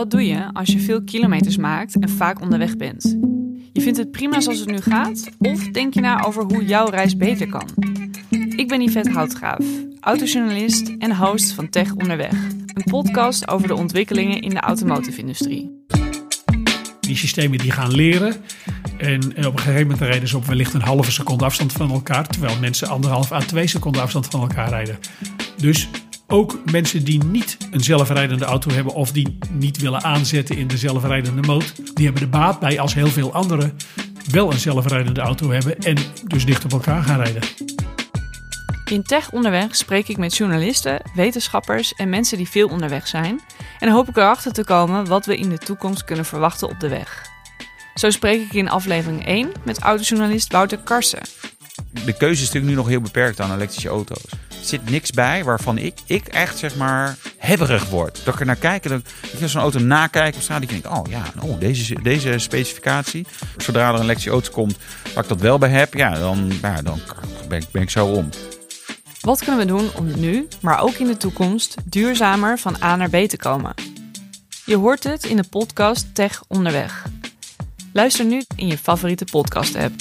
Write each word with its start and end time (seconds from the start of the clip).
Wat 0.00 0.10
doe 0.10 0.26
je 0.26 0.52
als 0.52 0.68
je 0.68 0.78
veel 0.78 1.02
kilometers 1.02 1.56
maakt 1.56 1.98
en 1.98 2.08
vaak 2.08 2.40
onderweg 2.40 2.76
bent? 2.76 3.16
Je 3.72 3.80
vindt 3.80 3.98
het 3.98 4.10
prima 4.10 4.40
zoals 4.40 4.58
het 4.58 4.70
nu 4.70 4.80
gaat? 4.80 5.30
Of 5.38 5.68
denk 5.68 5.94
je 5.94 6.00
na 6.00 6.24
over 6.24 6.42
hoe 6.42 6.64
jouw 6.64 6.86
reis 6.86 7.16
beter 7.16 7.48
kan? 7.48 7.68
Ik 8.56 8.68
ben 8.68 8.82
Yvette 8.82 9.10
Houtgraaf, 9.10 9.64
autojournalist 10.00 10.92
en 10.98 11.16
host 11.16 11.52
van 11.52 11.68
Tech 11.68 11.94
Onderweg. 11.94 12.32
Een 12.74 12.84
podcast 12.84 13.48
over 13.48 13.68
de 13.68 13.74
ontwikkelingen 13.74 14.40
in 14.40 14.50
de 14.50 14.60
automotive-industrie. 14.60 15.84
Die 17.00 17.16
systemen 17.16 17.58
die 17.58 17.70
gaan 17.70 17.94
leren. 17.94 18.34
En, 18.98 19.36
en 19.36 19.46
op 19.46 19.52
een 19.52 19.58
gegeven 19.58 19.82
moment 19.82 20.00
rijden 20.00 20.28
ze 20.28 20.36
op 20.36 20.44
wellicht 20.44 20.74
een 20.74 20.80
halve 20.80 21.12
seconde 21.12 21.44
afstand 21.44 21.72
van 21.72 21.90
elkaar. 21.90 22.26
Terwijl 22.26 22.58
mensen 22.60 22.88
anderhalf 22.88 23.32
à 23.32 23.38
twee 23.38 23.66
seconden 23.66 24.02
afstand 24.02 24.26
van 24.26 24.40
elkaar 24.40 24.68
rijden. 24.68 24.98
Dus 25.56 25.88
ook 26.30 26.58
mensen 26.70 27.04
die 27.04 27.24
niet 27.24 27.56
een 27.70 27.80
zelfrijdende 27.80 28.44
auto 28.44 28.70
hebben 28.70 28.94
of 28.94 29.12
die 29.12 29.38
niet 29.50 29.78
willen 29.78 30.02
aanzetten 30.02 30.56
in 30.56 30.66
de 30.66 30.76
zelfrijdende 30.76 31.42
mode, 31.42 31.64
die 31.94 32.04
hebben 32.04 32.22
de 32.22 32.28
baat 32.28 32.60
bij 32.60 32.80
als 32.80 32.94
heel 32.94 33.06
veel 33.06 33.32
anderen 33.32 33.76
wel 34.30 34.52
een 34.52 34.58
zelfrijdende 34.58 35.20
auto 35.20 35.50
hebben 35.50 35.78
en 35.78 35.96
dus 36.24 36.44
dicht 36.44 36.64
op 36.64 36.72
elkaar 36.72 37.02
gaan 37.02 37.22
rijden. 37.22 37.42
In 38.90 39.02
Tech 39.02 39.32
Onderweg 39.32 39.76
spreek 39.76 40.08
ik 40.08 40.16
met 40.16 40.36
journalisten, 40.36 41.02
wetenschappers 41.14 41.94
en 41.94 42.08
mensen 42.08 42.36
die 42.36 42.48
veel 42.48 42.68
onderweg 42.68 43.06
zijn. 43.06 43.40
En 43.78 43.90
hoop 43.90 44.08
ik 44.08 44.16
erachter 44.16 44.52
te 44.52 44.64
komen 44.64 45.06
wat 45.06 45.26
we 45.26 45.36
in 45.36 45.48
de 45.48 45.58
toekomst 45.58 46.04
kunnen 46.04 46.24
verwachten 46.24 46.68
op 46.68 46.80
de 46.80 46.88
weg. 46.88 47.28
Zo 47.94 48.10
spreek 48.10 48.40
ik 48.40 48.52
in 48.52 48.68
aflevering 48.68 49.26
1 49.26 49.52
met 49.64 49.78
autojournalist 49.78 50.52
Wouter 50.52 50.78
Karsen. 50.78 51.22
De 52.04 52.16
keuze 52.16 52.42
is 52.42 52.46
natuurlijk 52.46 52.72
nu 52.72 52.74
nog 52.74 52.88
heel 52.88 53.00
beperkt 53.00 53.40
aan 53.40 53.54
elektrische 53.54 53.88
auto's. 53.88 54.24
Zit 54.60 54.90
niks 54.90 55.10
bij 55.10 55.44
waarvan 55.44 55.78
ik, 55.78 55.94
ik 56.06 56.26
echt 56.26 56.58
zeg 56.58 56.76
maar 56.76 57.16
hebberig 57.36 57.88
word. 57.88 58.20
Dat 58.24 58.34
ik 58.34 58.40
er 58.40 58.46
naar 58.46 58.56
kijk 58.56 58.84
en 58.84 58.90
dat 58.90 59.02
ik 59.40 59.48
zo'n 59.48 59.60
auto 59.60 59.78
nakijk 59.78 60.34
op 60.34 60.40
straat. 60.40 60.60
Die 60.60 60.68
denk 60.68 60.96
oh 60.96 61.10
ja, 61.10 61.22
oh, 61.42 61.60
deze, 61.60 62.02
deze 62.02 62.38
specificatie. 62.38 63.26
Zodra 63.56 63.88
er 63.88 63.94
een 63.94 64.02
elektrische 64.02 64.30
auto 64.30 64.50
komt 64.52 64.76
waar 65.14 65.22
ik 65.22 65.28
dat 65.28 65.40
wel 65.40 65.58
bij 65.58 65.70
heb, 65.70 65.94
ja, 65.94 66.18
dan, 66.18 66.52
ja, 66.62 66.82
dan 66.82 67.00
ben, 67.48 67.58
ik, 67.58 67.66
ben 67.70 67.82
ik 67.82 67.90
zo 67.90 68.06
om. 68.06 68.28
Wat 69.20 69.38
kunnen 69.38 69.58
we 69.58 69.66
doen 69.66 69.90
om 69.96 70.20
nu, 70.20 70.48
maar 70.60 70.80
ook 70.80 70.94
in 70.94 71.06
de 71.06 71.16
toekomst, 71.16 71.74
duurzamer 71.84 72.58
van 72.58 72.76
A 72.82 72.96
naar 72.96 73.10
B 73.10 73.16
te 73.16 73.36
komen? 73.36 73.74
Je 74.64 74.76
hoort 74.76 75.04
het 75.04 75.24
in 75.24 75.36
de 75.36 75.44
podcast 75.50 76.14
Tech 76.14 76.42
Onderweg. 76.48 77.04
Luister 77.92 78.24
nu 78.24 78.42
in 78.56 78.66
je 78.66 78.78
favoriete 78.78 79.24
podcast-app. 79.24 79.92